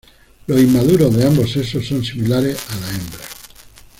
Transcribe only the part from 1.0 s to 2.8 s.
de ambos sexos son similares a